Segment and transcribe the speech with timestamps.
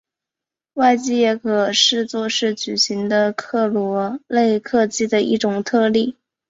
[0.73, 6.17] 外积也可视作是矩阵的克罗内克积的一种特例。